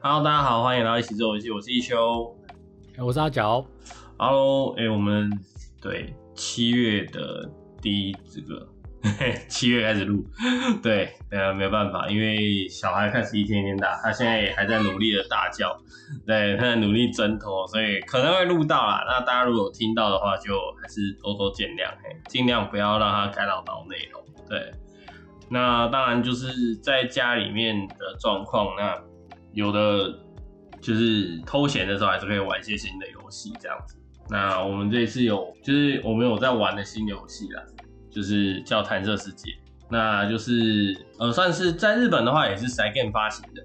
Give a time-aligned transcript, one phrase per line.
[0.00, 2.32] Hello，大家好，欢迎来到一起做游戏，我是一休。
[2.96, 3.66] 哎我是阿角。
[4.16, 5.28] Hello，哎、我们
[5.82, 7.50] 对七月的
[7.82, 8.68] 第一这个
[9.48, 10.24] 七月开始录，
[10.80, 15.76] 对，呃，没有办法，因为小孩开始一天一天大，他现在也还在努力的大叫，
[16.24, 19.02] 对，他在努力挣脱，所以可能会录到啦。
[19.04, 24.70] 那大家如果有听到的话，就还是多多见谅，嘿，尽量不要让他干扰到内容，对。
[25.50, 28.96] 那当然就是在家里面的状况，那
[29.52, 30.18] 有的
[30.80, 33.96] 就是偷闲的时候还是可以玩一些新的游戏这样子。
[34.30, 37.62] 那我们这一次有，就是我们有在玩的新游戏啦，
[38.10, 39.50] 就是叫《弹射世界》，
[39.88, 43.64] 那就是呃算是在日本的话也是 Sigame 发行的，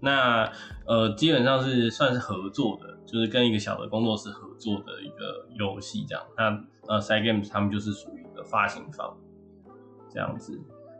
[0.00, 0.50] 那
[0.86, 6.24] 呃基本上是算是合作的，就是跟一个小的工作室合作的一个游戏这样。
[6.36, 6.44] 那
[6.86, 9.16] 呃 si games 他们就是属于一个发行方
[10.12, 10.56] 这样子。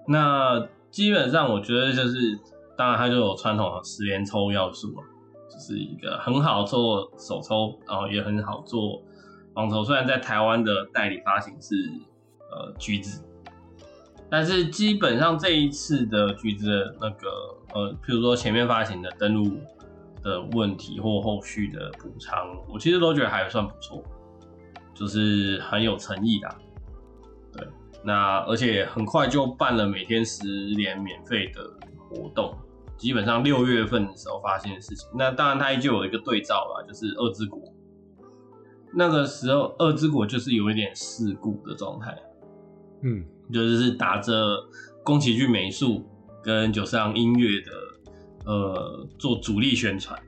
[0.09, 2.37] 那基本上我觉得就是，
[2.81, 5.03] 当然它就有传统的十连抽要素嘛，
[5.50, 9.03] 就是一个很好做手抽，然后也很好做
[9.55, 9.84] 防抽。
[9.84, 11.75] 虽然在台湾的代理发行是
[12.50, 13.22] 呃橘子，
[14.31, 17.28] 但是基本上这一次的橘子的那个
[17.75, 19.59] 呃，譬如说前面发行的登录
[20.22, 24.03] 的问题或后续的补偿，我其实都觉得还算不错，
[24.94, 26.48] 就是很有诚意的、
[27.53, 27.69] 对。
[28.03, 31.62] 那而且很快就办了每天十连免费的
[32.09, 32.56] 活动，
[33.01, 35.09] 基本上六月份的时候发现的事情。
[35.15, 37.59] 那当然它依旧有一个对照吧，就是二之国。
[38.95, 42.15] 那个时候二之国就是有一点事故的状态，
[43.03, 44.59] 嗯，就是打着
[45.03, 46.05] 宫崎骏美术
[46.43, 47.71] 跟九上音乐的
[48.45, 50.21] 呃做主力宣传。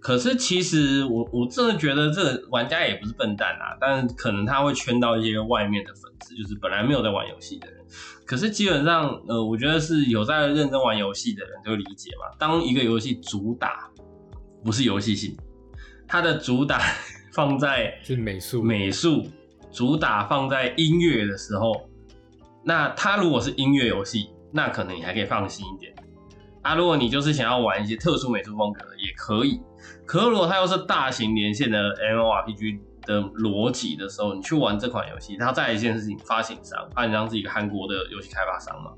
[0.00, 7.78] 可是其实我我真的觉得这个玩家也不是笨蛋啊，但可能他会圈到一些外面的粉丝，就是本来没有在玩游戏的人。
[8.24, 12.34] 可是基本上，呃，我觉得是有在认真玩游戏的人就理解嘛。
[12.38, 13.90] 当一个游戏主打
[14.62, 15.36] 不是游戏性，
[16.06, 16.80] 它的主打
[17.32, 18.62] 放在是美术。
[18.62, 19.26] 美术，
[19.72, 21.88] 主打放在音乐的时候，
[22.64, 25.92] 那它如果是音乐游戏，那可能你还可以放心一点。
[26.62, 29.60] 啊，如果你就是想要玩一些特殊美术风格的，也可以。
[30.06, 38.92] 可如果它又是大型连线的 MO RPG 的逻辑的时候，你去玩这款游戏，它再一件事情，发行商，发行商是一个韩国的游戏开发商嘛，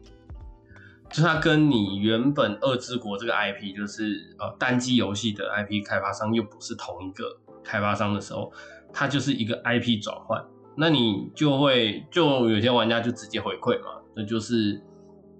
[1.11, 8.53] 就它跟你原本二之国这个 IP，就是呃单机游戏的 IP 开发商又不是同一个开发商的时候，
[8.93, 10.45] 它就是一个 IP 转换，
[10.77, 14.83] 那你就会就有些玩家就直接回馈嘛，那就是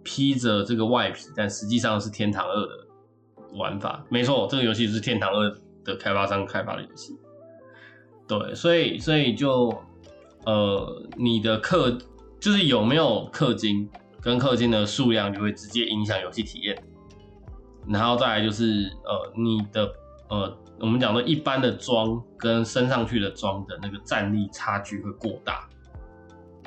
[0.05, 2.87] 披着这个外皮，但实际上是天堂二的
[3.55, 4.05] 玩法。
[4.09, 5.51] 没错，这个游戏是天堂二
[5.85, 7.19] 的开发商开发的游戏。
[8.27, 9.73] 对，所以所以就
[10.47, 12.01] 呃，你的氪
[12.39, 13.89] 就是有没有氪金
[14.21, 16.81] 跟氪金的数量，就会直接影响游戏体验。
[17.89, 19.91] 然后再来就是呃，你的
[20.29, 25.69] 呃，我们讲的一般的装跟升上去的装的那个战力差距会过大，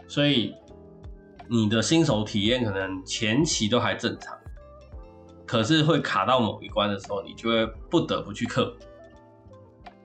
[0.08, 0.54] 所以
[1.48, 4.36] 你的新手体验可能前期都还正常，
[5.46, 8.86] 可是会卡到某一关的时候，你就会不得不去克服。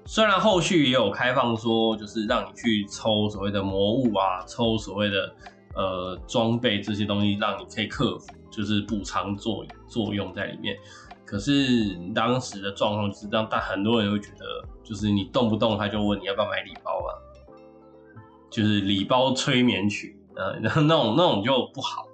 [0.05, 5.35] 虽然后续也有开放说，就是让你去抽所谓的魔物啊，抽所谓的
[5.75, 10.77] 呃装备这些东西，让你可以克服，就是补偿作作用在里面。
[11.27, 17.13] 可是当时的状况就是让大很多人会觉得，就是你动不动他就问你要不要买礼包啊，
[18.49, 22.08] 就是礼包催眠曲，呃，然后那种那种就不好。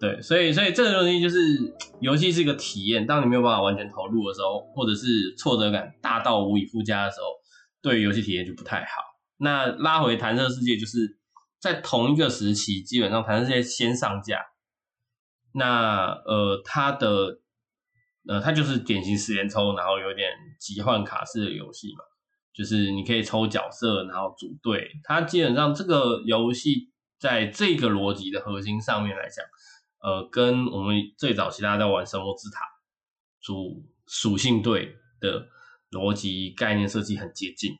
[0.00, 1.38] 对，所以所以这个东西就是
[2.00, 7.26] 游戏是一个体验，当你没有办法完全投入的时候，或者是挫折感大到无以复加的时候，
[7.82, 9.02] 对游戏体验就不太好。
[9.38, 11.18] 那拉回弹射世界，就是
[11.60, 14.38] 在同一个时期，基本上弹射世界先上架，
[15.52, 17.40] 那呃它的
[18.28, 20.30] 呃它就是典型十连抽，然后有点
[20.60, 22.04] 集换卡式的游戏嘛，
[22.54, 24.92] 就是你可以抽角色，然后组队。
[25.02, 29.44] 它基本上这个游戏在这个逻辑的核心上面来讲。
[30.00, 32.60] 呃，跟我们最早期大家在玩神魔之塔
[33.40, 35.48] 主属性队的
[35.90, 37.72] 逻辑概念设计很接近，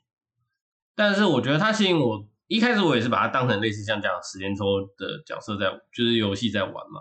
[0.95, 7.01] 但是我觉得它吸引我，一开始我也是把它当成类似像这样时间抽的角色在，就是游戏在玩嘛。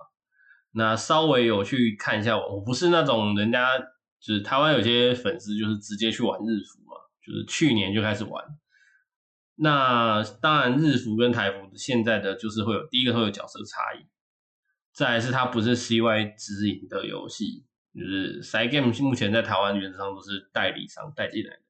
[0.71, 3.79] 那稍微有去看一下，我不是那种人家，
[4.19, 8.43] 就是台湾有些粉丝就是直接去玩日服嘛，就是去年就开始玩。
[9.55, 14.05] 那当然日服跟台服现在的就是会有第一个会有角色差异。
[14.97, 17.63] 再来是它不是 CY 直营的游戏，
[17.93, 21.61] 就是 Cygame 目前在台湾原则上都是代理商带进来的。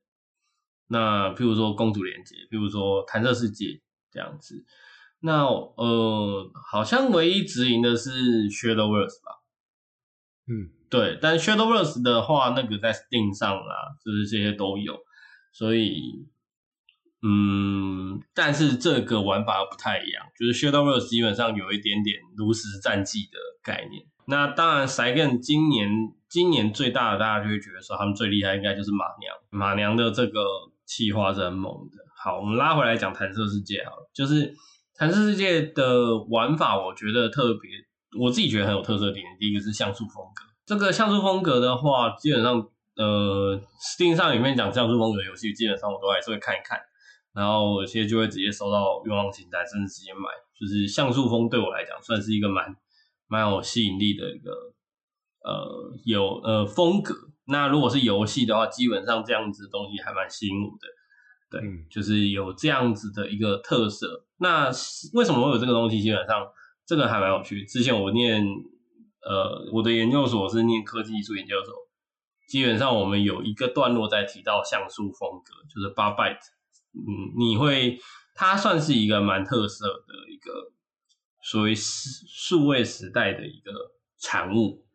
[0.87, 4.63] 那譬如说公主连接，譬如说弹射世界这样子。
[5.19, 9.43] 那呃，好像唯一直营的是 Shadowverse 吧？
[10.47, 13.75] 嗯，对，但 Shadowverse 的话，那个在 Steam 上啊，
[14.05, 14.97] 就是这些都有，
[15.51, 16.29] 所以。
[17.23, 24.05] 嗯，但是这个玩法不太一样，就是 Shadowverse 基本上有一点点炉石战记的概念。
[24.27, 25.89] 那当然 s e g n 今年
[26.29, 30.41] 今年最大的，大家就会觉得说他们最厉害应该就是马娘，马娘的这个
[30.85, 31.97] 企划是很猛的。
[32.23, 34.53] 好，我们拉回来讲弹射世界好了，就是
[34.95, 37.71] 弹射世界的玩法，我觉得特别，
[38.19, 39.25] 我自己觉得很有特色点。
[39.39, 42.55] 第一个是像素风格，这个像素风格的话，基本上
[42.95, 46.77] 呃，Steam 上里面讲像素风格游戏，基本上我都还是会看一看。
[47.37, 50.21] 然后有些就会直接收到愿望清单，甚至直接买。
[50.59, 52.75] 就是像素风对我来讲算是一个蛮
[53.27, 54.51] 蛮有吸引力的一个
[55.43, 57.13] 呃有呃风格。
[57.45, 60.87] 那如果是游戏的话，基本上这样子的东西还蛮吸引我的。
[61.51, 61.61] 对，
[61.91, 64.25] 就是有这样子的一个特色。
[64.37, 64.71] 那
[65.13, 66.01] 为什么会有这个东西？
[66.01, 66.47] 基本上
[66.87, 67.63] 这个还蛮有趣。
[67.65, 68.43] 之前我念
[69.21, 71.71] 呃我的研究所是念科技艺术研究所，
[72.49, 76.56] 基本上我们有一个段落在提到像素风格，就是八 byte。
[77.05, 77.99] 嗯，你会，
[78.33, 80.51] 它算是一个蛮特色的一个
[81.43, 83.71] 所谓数位时代的一个
[84.19, 84.85] 产物。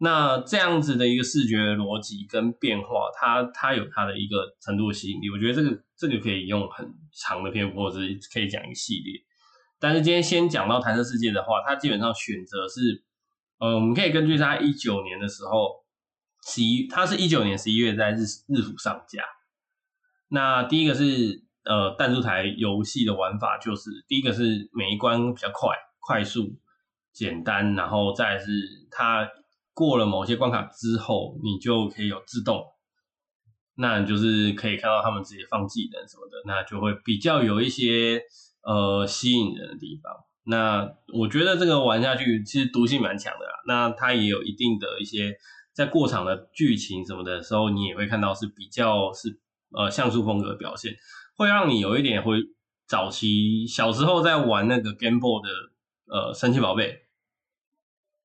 [0.00, 5.28] 那这样子的一个视觉逻辑跟变化，它它有它的一个程度吸引力。
[5.28, 7.98] 我觉得这个这个可以用很长的篇幅，或者
[8.32, 9.20] 可以讲一系列。
[9.80, 13.04] 但是今天先讲到弹射世界的话，它基本上选择是，
[13.58, 15.84] 呃，我们可以根据它一九年的时候
[16.46, 19.24] 十一，它是一九年十一月在日日服上架。
[20.30, 26.58] 那第一个是呃弹珠台游戏的玩法，就是第一个是每一关比较快、快速、
[27.14, 28.46] 简单，然后再是
[28.90, 29.26] 它
[29.72, 32.62] 过了某些关卡之后，你就可以有自动，
[33.76, 38.20] 那就是可以看到他们直接放技能什么的，那就会比较有一些
[38.62, 40.12] 呃吸引人的地方。
[40.44, 45.34] 那我觉得这个玩下去其实毒性蛮强的啦，那它也有一定的一些
[45.72, 49.40] 在过场的剧情什么的时候，你也会看到是比较是。
[49.70, 50.94] 呃，像素风格表现
[51.36, 52.38] 会让你有一点会
[52.86, 55.48] 早期小时候在玩那个 Game Boy 的
[56.06, 57.02] 呃神奇宝贝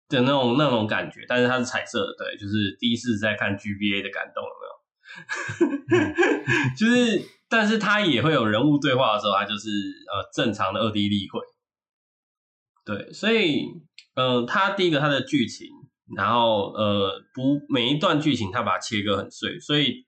[0.08, 6.14] 的那种那种感觉，但是它是彩色的，对，就是第一次在看 GBA 的感动，有没有？
[6.80, 11.42] 就是，但是它也会有人物对话的时候，它就是呃正常的二 D 立绘，
[12.86, 13.66] 对，所以
[14.16, 15.68] 嗯，它第一个它的剧情，
[16.16, 20.06] 然后呃不每一段剧情它把它切割很碎，所以。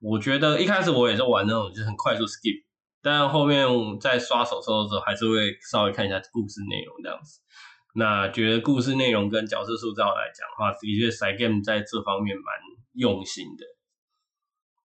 [0.00, 2.64] 我觉得一开始我也是玩那种，就是很快速 skip，
[3.02, 3.66] 但后面
[4.00, 7.40] 在刷手抽的时候，还是会稍微看一下故事内容这样子。
[7.94, 12.44] 那觉得故事内容跟角色塑造来讲的话，的确 s i game 在这方面蛮
[12.92, 13.64] 用心的。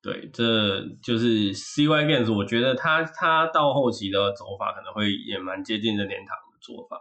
[0.01, 6.97] 对，这就是 CY Games，我觉得他他到后期的走法可能会也蛮接近任天堂的做法。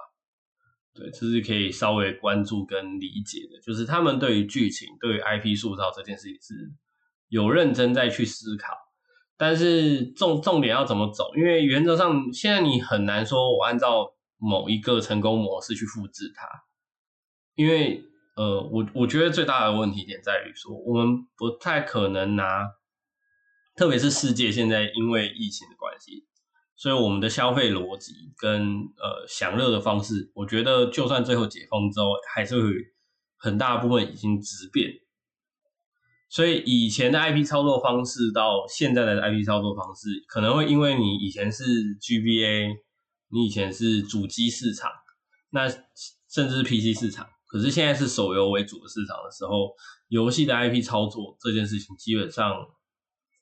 [0.92, 6.54] 对，这是可以稍微关注跟理解的，就是他们对于剧情、对于 IP 塑造这件事情是。
[7.32, 8.76] 有认真再去思考，
[9.38, 11.34] 但是重重点要怎么走？
[11.34, 16.46] 因为原则上现在你很难说，我按照某一个成功模式去复制它，
[17.54, 18.04] 因为
[18.36, 22.68] 呃，我我觉得最大的问题点在于说，我们不太可能拿，
[23.76, 26.26] 特别是世界现在因为疫情的关系，
[26.76, 32.68] 所以我们的消费逻辑跟呃享乐的方式，我觉得就算最后解封之后，还是会
[33.38, 34.92] 很大部分已经质变。
[36.32, 41.62] 所以以前的 IP 操作方式到现在的 IP 操作方式，可能会因为你以前是
[42.00, 42.74] GBA，
[43.28, 44.90] 你以前是主机市场，
[45.50, 49.74] 那甚至是 PC 市场，可是现在是手游为主的市场的时候，
[50.08, 52.66] 游戏的 IP 操作这件事情基本上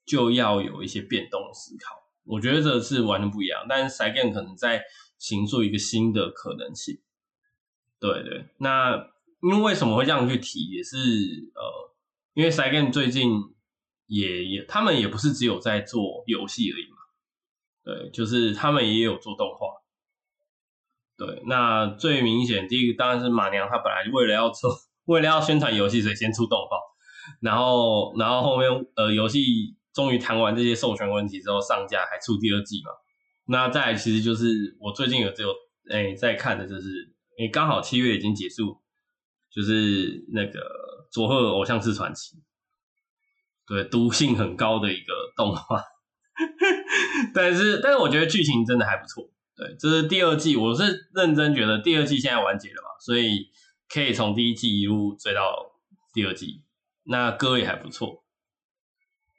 [0.05, 1.95] 就要有一些变动思考。
[2.25, 4.83] 我觉得这是完全不一样，但是 Sega 可能在
[5.17, 6.99] 形塑一个新的可能性。
[8.01, 8.97] 对对，那
[9.43, 10.97] 因为为什么会这样去提，也是
[11.55, 11.90] 呃。
[12.35, 13.33] 因为 Sega 最近
[14.07, 16.97] 也也，他们也不是只有在做游戏而已嘛，
[17.85, 19.67] 对，就是他们也有做动画。
[21.17, 24.71] 对，那最明显第一个当然是马娘，他本来为了要做，
[25.07, 26.77] 为了要宣传游戏，所以先出动画，
[27.41, 32.93] 然后然后后面呃游戏终于谈完这些授权问题之后上架，还出第二季嘛。
[33.47, 35.49] 那再其实就是我最近有只有
[35.91, 38.81] 哎在看的就是，哎刚好七月已经结束，
[39.51, 41.00] 就是那个。
[41.11, 42.37] 佐贺偶像是传奇，
[43.67, 45.83] 对，毒性很高的一个动画，
[47.35, 53.49] 但是但是我觉得剧情真的还不错，对，这是第二季，我是认真觉得第二季现在完结了嘛，所以
[53.89, 55.73] 可以从第一季一路追到
[56.13, 56.63] 第二季，
[57.03, 58.25] 那歌也还不错，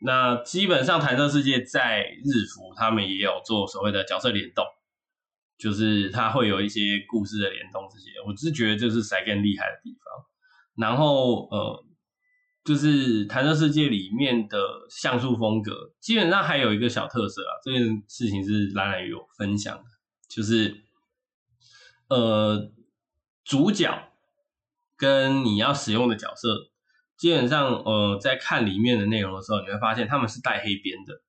[0.01, 4.65] 那基本上弹射世界在日服他们也有做所谓的角色联动，
[5.57, 10.25] 就是他会有一些故事的联动这些，我只是觉得这是 s 更厉害的地方。
[10.81, 11.85] 然后呃，
[12.65, 14.57] 就是弹射世界里面的
[14.89, 19.83] 像素风格，基本上还有一个小特色啊，这件事情是兰兰有分享的，
[20.27, 20.83] 就是
[22.09, 22.71] 呃，
[23.45, 24.11] 主角
[24.97, 26.71] 跟你要使用的角色，
[27.17, 31.21] 基本上呃，在看里面的内容的时候，你会发现他们是带黑边的，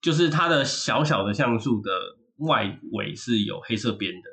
[0.00, 1.90] 就是它的小小的像素的
[2.38, 4.30] 外围是有黑色边的，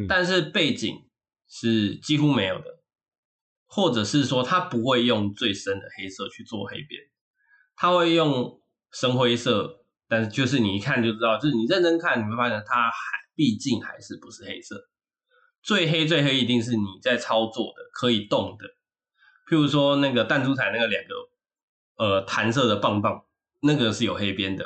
[0.00, 0.06] 嗯。
[0.08, 1.08] 但是背景
[1.48, 2.79] 是几乎没有的，
[3.72, 7.00] 或者是说它不会用最深的黑色去做黑边，
[7.76, 8.60] 它会用
[8.92, 13.00] 深灰色，但是就是你一看就知道，就是你认真看，你会发现它还
[13.36, 14.88] 毕竟还是不是黑色。
[15.62, 18.66] 最黑最黑一定是你在操作的可以动的，
[19.48, 21.14] 譬如说那个弹珠台那个两个
[22.04, 23.24] 呃弹射的棒棒，
[23.60, 24.64] 那个是有黑边的，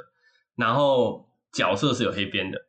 [0.55, 2.69] 然后角色是有黑边的，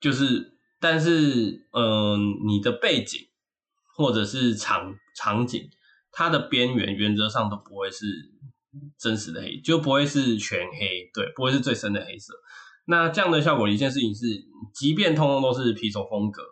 [0.00, 2.18] 就是但是嗯、
[2.48, 3.28] 你的背景
[4.00, 5.68] 或者是场场景，
[6.10, 8.06] 它的边缘原则上都不会是
[8.98, 12.32] 真实的黑，就不会是全黑，对，不会是最深的黑色。
[12.86, 14.24] 那这样的效果，一件事情是，
[14.74, 16.42] 即便通通都是皮手风格，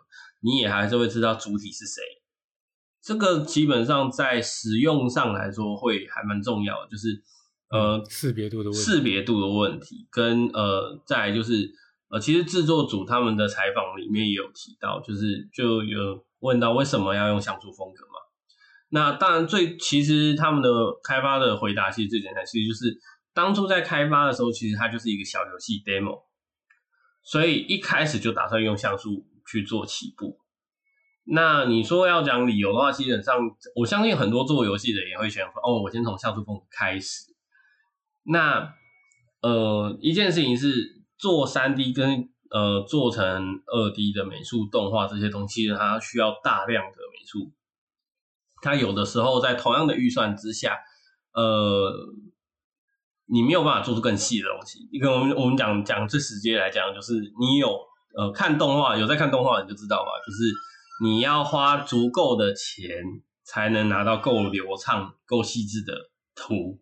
[0.43, 2.03] 你也还是会知道主体是谁。
[3.03, 7.23] 这个基本上在使用上来说会还蛮重要的，就是
[7.71, 11.73] 呃识别度的问题识别度的问题，跟呃再来就是
[12.11, 18.13] 呃其实制作组他们的采访里面也有提到，就是就有问到为什么要用像素风格嘛。
[18.91, 20.71] 那当然最其实他们的
[21.03, 22.99] 开发的回答其实最简单，其实就是
[23.35, 26.23] 当初在开发的时候，其实它就是一个小游戏 demo，
[27.23, 30.39] 所以一开始就打算用像素去做起步。
[31.31, 33.37] 那你说要讲理由的话，基本上
[33.77, 37.35] 我相信很多做游戏的也会选哦，我先从像素风格开始。
[38.23, 38.73] 那
[39.43, 47.53] 呃，一件事情是做三 D 跟呃做成二 D 的美术动画这些东西，它需要大量的美术。
[48.63, 50.79] 它有的时候在同样的预算之下，
[51.33, 51.93] 呃，
[53.27, 54.89] 你没有办法做出更细的东西。
[54.93, 57.69] 你跟我们我们讲讲最直接来讲，就是你有
[58.17, 60.53] 呃看动画，有在看动画你就知道嘛，就是
[61.05, 62.91] 你要花足够的钱
[63.45, 66.81] 才能拿到够流畅、够细致的图。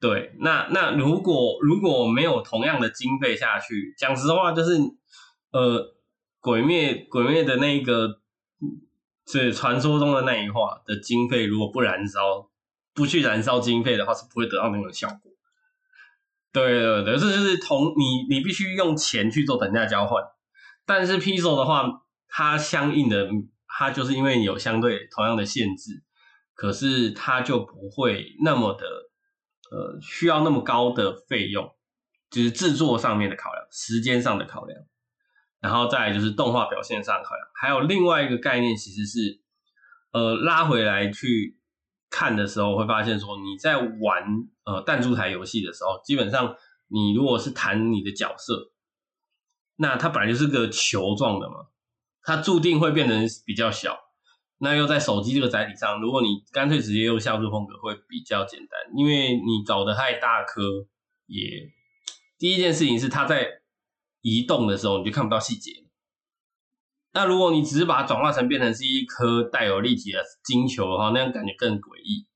[0.00, 4.78] 对，那那如果如果没有同样的经费下去，讲实话就是，
[5.50, 5.96] 呃，
[6.38, 8.20] 鬼灭鬼灭的那个，
[9.26, 12.48] 是传说中的那一话的经费，如果不燃烧，
[12.94, 15.32] 不去燃烧经费的话，是不会得到那种效果。
[16.52, 20.22] 对对对，这就是同你你必须用钱去做等价交换，
[20.86, 23.28] 但是 P 手的话，它相应的
[23.66, 26.04] 它就是因为有相对同样的限制，
[26.54, 29.07] 可是它就不会那么的。
[29.70, 31.74] 呃，需要那么高的费用，
[32.30, 34.80] 就是制作上面的考量，时间上的考量，
[35.60, 39.40] 然后再就是动画表现上的考量，还有另外一个概念，其实是
[40.12, 41.58] 呃拉回来去
[42.10, 44.24] 看的时候，会发现说你在玩
[44.64, 46.56] 呃弹珠台游戏的时候，基本上
[46.88, 48.72] 你如果是弹你的角色，
[49.76, 51.66] 那它本来就是个球状的嘛，
[52.22, 54.07] 它注定会变成比较小。
[54.60, 60.60] 那又在手机这个载体上，如果你干脆直接用像素风格会比较简单，因为你搞得太大颗，
[61.26, 61.70] 也
[62.38, 63.46] 第一件事情是它在
[64.20, 65.84] 移动的时候你就看不到细节。
[67.12, 72.26] 那如果你只是把它转化成变成是一颗带有立体的金球的话，那样感觉更诡异，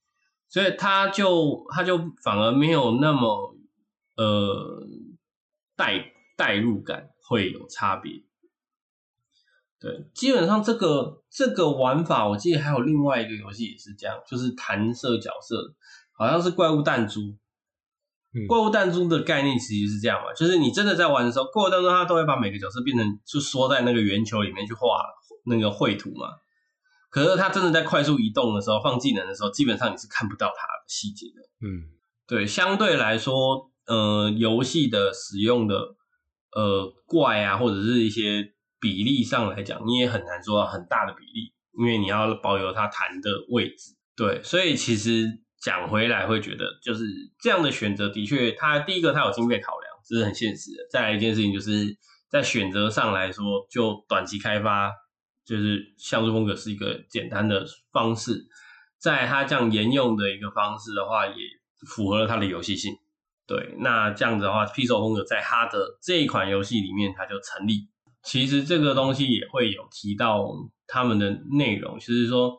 [0.48, 3.56] 所以它就它就反而没有那么
[4.16, 4.86] 呃
[5.76, 8.12] 代代入感会有差别。
[9.82, 15.74] 对，基本上这个这个玩法，我记得还有另外一个游戏也是这样，就是弹射角色，
[16.12, 17.20] 好像是怪物弹珠。
[18.34, 24.88] 嗯怪物弹珠的概念其实是这样嘛，就是你真的在玩的时候，怪物弹珠它都会把每个角色变成就缩在那个圆球里面去画
[25.44, 26.28] 那个绘图嘛。
[27.10, 31.42] 可是它真的在快速移动的时候，放技能的时候，基本上你是看不到它的细节的。
[31.66, 31.92] 嗯
[32.26, 35.76] 对，相对来说，呃，游戏的使用的
[36.52, 43.94] 呃怪啊，或者是一些比例上来讲，你也很难做到很大的比例，因为你要保有它弹的位置。
[44.16, 45.24] 对，所以其实
[45.62, 47.04] 讲回来，会觉得就是
[47.40, 50.78] 这样的选择，的确，它第一个它有经费考量，这是很现实的。
[50.90, 51.96] 再来一件事情，就是
[52.28, 54.90] 在选择上来说，就短期开发，
[55.46, 58.44] 就是像素风格是一个简单的方式，
[58.98, 61.34] 在它这样沿用的一个方式的话，也
[61.86, 62.92] 符合了它的游戏性。
[63.46, 67.91] 对，那这样子的话，P 手风格在它的这一款游戏里面，它就成立。
[68.22, 70.48] 其实这个东西也会有提到
[70.86, 72.56] 他们的内容，就是说，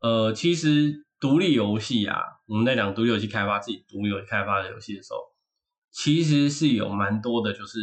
[0.00, 5.18] 呃，其实独立游戏啊，我们在讲独立游戏开发自己独立游戏开发的游戏的时候，
[5.90, 7.78] 其实是有蛮多的，就是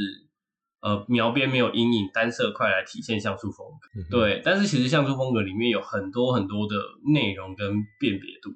[0.81, 4.17] 呃描边没有阴影，单色块来体现像素风格。
[4.17, 6.75] 对，但是其实像素风格里面有很多很多的
[7.13, 8.49] 内容跟辨别度，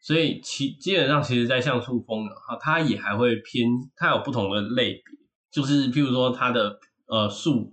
[0.00, 5.02] 所以其基本上其实，在像素风格哈，它也还会偏，它有不同的类别，
[5.50, 7.72] 就是譬如说它的呃数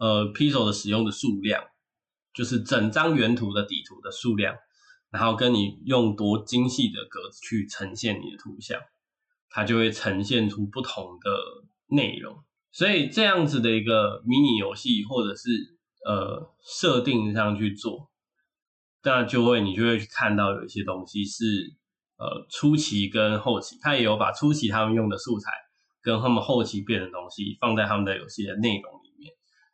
[0.00, 1.62] 呃 pixel 的使用的数量，
[2.34, 4.56] 就是整张原图的底图的数量。
[5.12, 8.80] 然后跟你用多精细的格子去呈现你的图像，
[9.48, 11.30] 它就会呈现出不同的
[11.88, 12.44] 内容。
[12.70, 15.50] 所以这样子的一个迷你游戏，或者是
[16.06, 18.08] 呃设定上去做，
[19.02, 21.44] 那就会你就会去看到有一些东西是
[22.16, 25.50] 呃初期跟后期，它也有把初期他们用的素材
[26.00, 28.99] 跟他们后期变的东西放在他们的游戏的内容，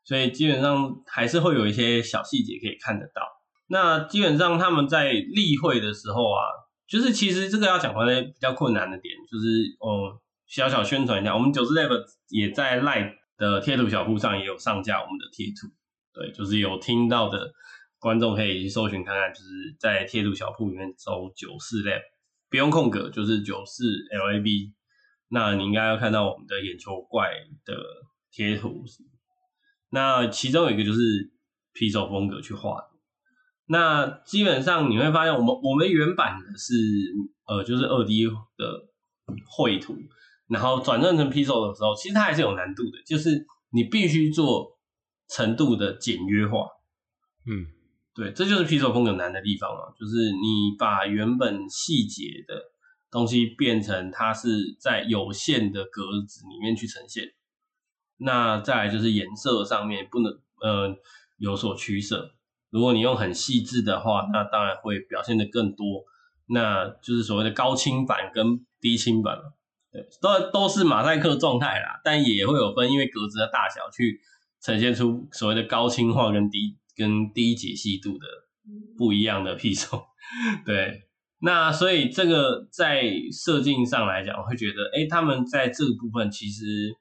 [0.07, 3.23] 所以基本上还是会有一些小细节可以看得到。
[3.67, 6.41] 那基本上他们在例会的时候啊，
[6.87, 11.91] 就是其实这个要讲回来比较困难的点，就是哦小小宣传一下，我们九四 Lab
[12.29, 15.67] 也在 Live 的贴图小铺上也有上架我们的贴图，
[16.15, 17.51] 对，就是有听到的
[17.99, 22.03] 观众可以去搜寻看看，就是在贴图小铺里面搜九四 Lab，
[22.49, 23.83] 不用空格，就是九四
[24.15, 24.73] Lab，
[25.31, 27.33] 那你应该要看到我们的眼球怪
[27.65, 27.75] 的
[28.31, 28.85] 贴图，
[29.97, 31.33] 那其中有一个就是
[31.73, 32.89] 皮手风格去画的。
[33.65, 36.75] 那基本上你会发现，我们我们原版的是
[37.47, 38.33] 呃，就是二 D 的
[39.47, 39.97] 绘图，
[40.49, 44.79] 然后转正成 Pixel 的时候，其实它还是有难度的，就是你必须做
[45.31, 46.69] 程度的简约化。
[47.47, 47.65] 嗯，
[48.15, 52.61] 对，这就是 Pixel 风格难的地方嘛，就是你把原本细节的
[53.11, 57.33] 东西变成它是在有限的格子里面去呈现。
[58.19, 60.33] 那再来就是颜色上面不能
[60.63, 60.97] 呃
[61.39, 62.33] 有所取舍。
[62.71, 66.05] 如果你用很细致的话，那当然会表现的更多，
[66.49, 69.55] 那就是所谓的高清版跟低清版了。
[69.93, 74.21] 对，都都是马赛克状态啦，但也会有分，因为格子的大小去
[74.61, 78.27] 呈现出所谓的高清化跟低跟低解析度的
[78.99, 80.05] 不一样的 P 手。
[80.67, 86.95] 对，那所以这个在设计上来讲，我会觉得，哎，他们在这个部分其实，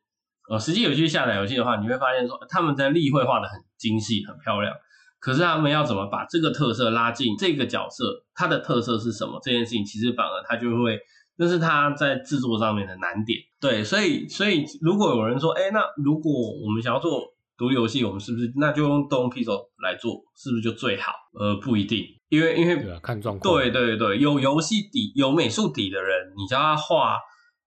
[0.49, 4.73] 呃，实际有去下载游戏的话，你会发现说他们在立绘画的很精细、很漂亮。
[5.19, 8.23] 可是他们要怎么把这个特色拉进这个角色？
[8.35, 9.39] 它的特色是什么？
[9.41, 10.99] 这件事情其实反而他就会，
[11.37, 13.39] 那是他在制作上面的难点。
[13.59, 17.23] 对，所以所以如果有人说，哎，那如果我们想要做
[17.57, 21.11] 独立游戏，我们是不是那就用动 P 手来做，是不是就最好？
[21.39, 23.51] 呃，不一定，因为因为对啊，看状况。
[23.51, 27.17] 对对对，有游戏底、有美术底的人，你教他画，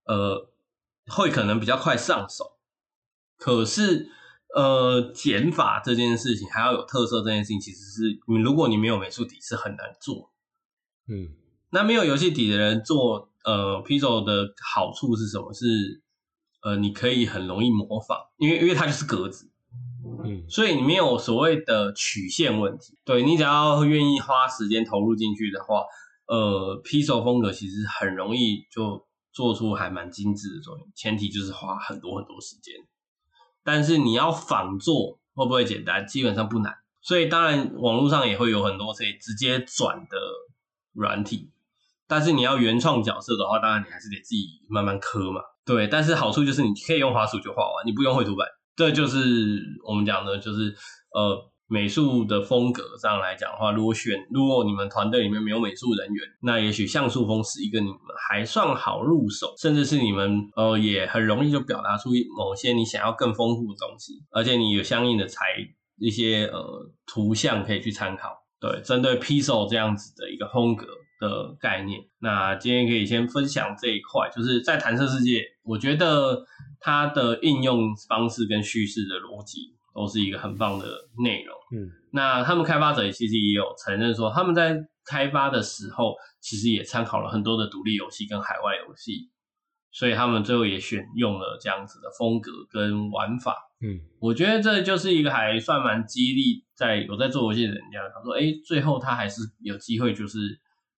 [0.06, 0.48] 呃，
[1.08, 2.44] 会可能比较快上手。
[3.38, 4.10] 可是。
[4.54, 10.32] 呃，减法这件事情还要有特色，这件事情其实是你如果你没有美术底是很难做。
[11.06, 11.28] 嗯，
[11.70, 15.52] 那没有游戏底的人做呃 p i z o 的好处是什么？
[15.52, 16.02] 是
[16.62, 19.50] 呃你可以很容易模仿，因为因为它就是格子，
[20.24, 22.98] 嗯，所以你没有所谓的曲线问题。
[23.04, 25.84] 对你只要愿意花时间投入进去的话，
[26.26, 32.74] 呃 p i x e l 风格其实很容易就做出还蛮精致的作品，前提就是花很多很多时间。
[33.68, 36.06] 但是你要仿做会不会简单？
[36.06, 40.16] 基本上不难，所以当然网络上也会有很多可以直接转的
[40.94, 41.50] 软体。
[42.06, 45.42] 但是你要原创角色的话，当然你还是得自己慢慢磕嘛。
[45.66, 48.48] 对，但是好处就是你可以用滑鼠就画完，你不用绘图板。
[48.74, 50.74] 这就是我们讲的，就是
[51.12, 51.50] 呃。
[51.68, 65.44] 美术的风格上来讲的话，如果选如果你们团队里面没有美术人员，那也许像素风是一个你们还算好入手，甚至是你们呃也很容易就表达出某些你想要更丰富的东西，而且你有相应的材
[65.98, 68.30] 一些呃图像可以去参考。
[68.60, 70.86] 对，针对 Pixel 这样子的一个风格
[71.20, 76.44] 的概念，那今天可以先分享这一块，就是在弹射世界，我觉得
[76.80, 79.77] 它的应用方式跟叙事的逻辑。
[79.98, 80.86] 都是一个很棒的
[81.22, 81.54] 内容。
[81.72, 89.30] 嗯，那他们开发者其实也有承认说，他们在开发的时候其实也参考了很多的独立游戏跟海外游戏，
[89.90, 93.54] 所以他们最后也选用了这样子的风格跟玩法。
[93.80, 100.38] 嗯，我觉得这就是一个还算蛮激励在有在做游戏的人家，他说，哎，最后他还是有机会就是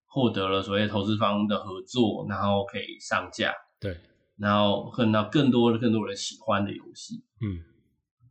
[0.07, 3.97] 获得了所谓投资方的合作，然后可以上架，对，
[4.39, 7.25] 然后看到更多的更多人喜欢的游戏。
[7.41, 7.65] 嗯。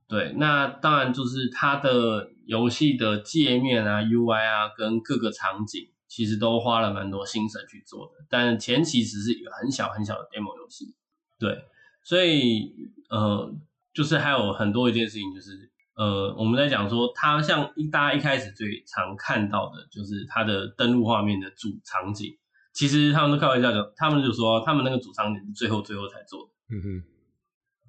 [0.09, 8.25] 对，那当然就是它的游戏的界面啊、UI 啊，跟各个场景，其实都花了蛮多心神去做的。
[8.27, 10.95] 但前期只是一个很小很小的 demo 游戏，
[11.37, 11.63] 对，
[12.03, 12.73] 所以
[13.11, 13.53] 呃，
[13.93, 22.35] 就是还有很多一件事情，就是呃，我们在讲说，它像一大家一开始最常看到的，就是它的登录画面的主场景，
[22.73, 26.75] 其实他们都开玩笑讲，他们就说他们那个主场景是最后最后才做的。
[26.75, 27.03] 嗯哼。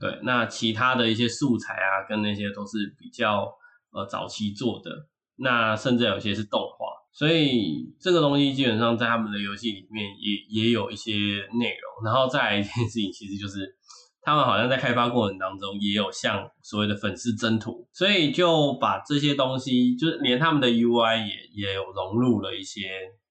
[0.00, 3.52] 对，那其他的一些素材啊，跟那些都是比较
[3.92, 4.90] 呃早期做的，
[5.36, 11.12] 那甚至有些是动画，所以这个东西基本上在他们的游戏里面也也有一些
[11.58, 12.04] 内容。
[12.04, 13.76] 然后再来一件 事情，其实就是
[14.22, 22.88] 他们好像在开发过程当中也有像所谓的粉丝征途，所以就把这些东西，就是连他们的 UI 也也有融入了一些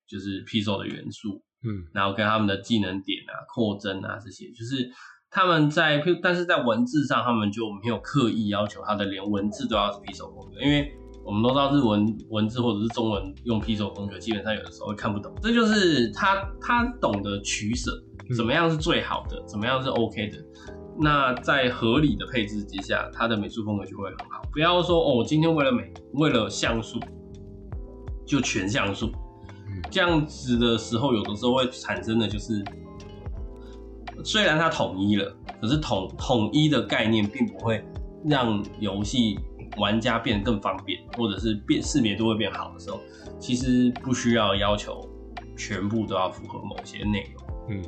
[0.07, 1.89] 就是 P 手的元素，嗯。
[1.93, 4.91] 然后跟他们的技能点啊、扩增啊这些，就是
[5.31, 10.91] 他们在，但是在文字上，他们就没有刻意要求他的连文字都要是 P 手风格，因为
[11.23, 15.31] 我们都知道日文文字或者是中文用 P 手风格，基本上有的时候会看不懂。
[15.41, 17.91] 这就是他他懂得取舍，
[18.35, 20.37] 怎么样是最好的，怎么样是 OK 的。
[21.01, 24.41] 那在合理的配置之下，他的美术风格就会很好。
[24.51, 26.99] 不要说哦，我今天为了美，为了像素，
[28.25, 29.11] 就全像素。
[29.67, 32.63] 嗯这样子的时候，有的时候会产生的就是，
[34.23, 37.83] 虽然它统一了，可是统统一的概念并不会
[38.25, 39.39] 让游戏
[39.77, 42.99] 玩家变得更方便，或者是变识别度会变好的时候，
[43.39, 45.07] 其实不需要要求
[45.55, 47.43] 全部都要符合某些内容。
[47.69, 47.81] 嗯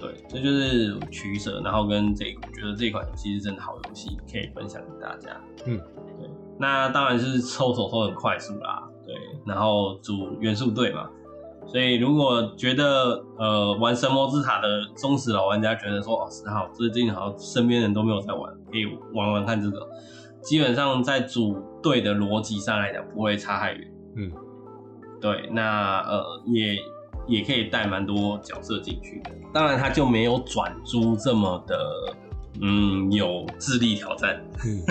[0.00, 5.38] 对，这就是取舍，然后跟这个，我觉得这款游戏是真的好游戏，可以分享给大家。
[5.66, 5.78] 嗯，
[6.18, 6.26] 对，
[6.58, 11.10] 那当然是抽手抽很快速啦，对，然后组元素队嘛，
[11.70, 19.88] 所以如果觉得呃玩神魔之塔的忠实老玩家觉得说哦，十号最近好像身边人都没有在玩，可以玩玩看这个，
[20.42, 23.92] 基本上在组队的逻辑上来讲不会差太远。
[24.16, 24.32] 嗯，
[25.20, 26.76] 对，那呃也
[27.28, 29.30] 也可以带蛮多角色进去的。
[29.52, 31.76] 当然，它就没有转租这么的
[32.62, 34.40] 嗯有智力挑战。
[34.64, 34.82] 嗯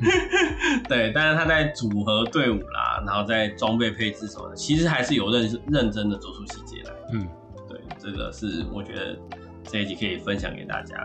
[0.88, 6.92] 对，但是他在组合队伍啦，然后在装备配置什么的，其实还是有认认真的做出细节来。
[7.12, 7.28] 嗯，
[7.68, 9.16] 对，这个是我觉得
[9.62, 11.04] 这一集可以分享给大家。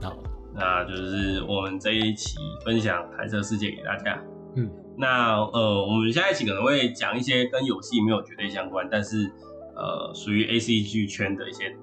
[0.00, 0.16] 好，
[0.54, 4.18] 那就是我们这一期分享《弹射世界》给大家。
[4.56, 9.30] 嗯，那呃，我们下一期可能会讲一些跟游戏没有绝对相关，但是
[9.76, 11.76] 呃，属于 A C G 圈的一些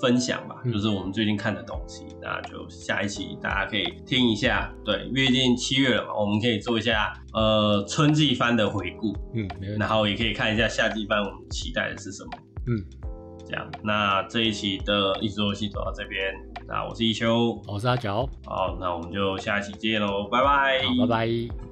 [0.00, 2.04] 分享吧，嗯就是我们最近看的东西。
[2.20, 4.72] 那就下一期大家可以听一下。
[4.84, 9.88] 对，毕竟七月了嘛，我们可以做一下呃春季番的回顾，嗯，然。
[9.92, 12.30] 后也可以看一下夏季番我们期待的是什么。
[12.66, 12.82] 嗯，
[13.46, 16.34] 这样，那这一期的一直游戏走到这边，
[16.66, 21.71] 那我是一休，我是阿角，好，那我们就下期见喽，拜拜，好，拜拜。